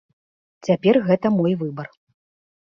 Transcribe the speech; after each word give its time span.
Цяпер 0.67 0.99
гэта 1.09 1.31
мой 1.37 1.53
выбар. 1.61 1.87